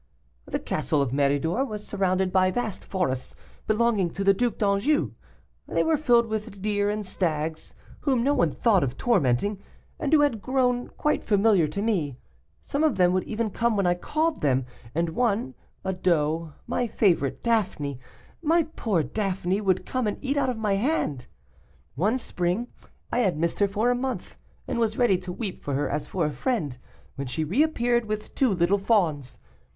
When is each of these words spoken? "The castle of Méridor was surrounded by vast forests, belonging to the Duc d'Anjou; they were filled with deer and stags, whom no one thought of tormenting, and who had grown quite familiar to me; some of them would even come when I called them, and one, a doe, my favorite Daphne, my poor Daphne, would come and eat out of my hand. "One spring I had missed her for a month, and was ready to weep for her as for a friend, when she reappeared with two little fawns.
"The 0.47 0.57
castle 0.57 0.99
of 0.99 1.11
Méridor 1.11 1.63
was 1.67 1.85
surrounded 1.85 2.31
by 2.31 2.49
vast 2.49 2.83
forests, 2.83 3.35
belonging 3.67 4.09
to 4.13 4.23
the 4.23 4.33
Duc 4.33 4.57
d'Anjou; 4.57 5.11
they 5.67 5.83
were 5.83 5.95
filled 5.95 6.25
with 6.25 6.59
deer 6.59 6.89
and 6.89 7.05
stags, 7.05 7.75
whom 7.99 8.23
no 8.23 8.33
one 8.33 8.49
thought 8.49 8.83
of 8.83 8.97
tormenting, 8.97 9.59
and 9.99 10.11
who 10.11 10.21
had 10.21 10.41
grown 10.41 10.87
quite 10.87 11.23
familiar 11.23 11.67
to 11.67 11.83
me; 11.83 12.17
some 12.61 12.83
of 12.83 12.97
them 12.97 13.13
would 13.13 13.25
even 13.25 13.51
come 13.51 13.77
when 13.77 13.85
I 13.85 13.93
called 13.93 14.41
them, 14.41 14.65
and 14.95 15.09
one, 15.09 15.53
a 15.85 15.93
doe, 15.93 16.53
my 16.65 16.87
favorite 16.87 17.43
Daphne, 17.43 17.99
my 18.41 18.63
poor 18.75 19.03
Daphne, 19.03 19.61
would 19.61 19.85
come 19.85 20.07
and 20.07 20.17
eat 20.19 20.35
out 20.35 20.49
of 20.49 20.57
my 20.57 20.73
hand. 20.77 21.27
"One 21.93 22.17
spring 22.17 22.69
I 23.11 23.19
had 23.19 23.37
missed 23.37 23.59
her 23.59 23.67
for 23.67 23.91
a 23.91 23.95
month, 23.95 24.35
and 24.67 24.79
was 24.79 24.97
ready 24.97 25.19
to 25.19 25.31
weep 25.31 25.59
for 25.61 25.75
her 25.75 25.87
as 25.87 26.07
for 26.07 26.25
a 26.25 26.31
friend, 26.31 26.79
when 27.17 27.27
she 27.27 27.43
reappeared 27.43 28.05
with 28.05 28.33
two 28.33 28.51
little 28.51 28.79
fawns. 28.79 29.37